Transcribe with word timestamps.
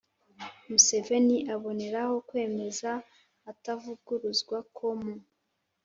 museveni 0.69 1.37
aboneraho 1.53 2.15
kwemeza 2.27 2.91
atavuguruzwa 3.51 4.57
ko 4.75 4.85
mu 5.01 5.13